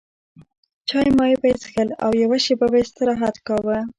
[0.87, 3.77] چای مای به یې څښل او یوه شېبه به یې استراحت کاوه.